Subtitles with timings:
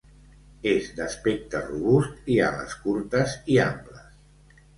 [0.69, 4.11] És d'aspecte robust i ales curtes i amples.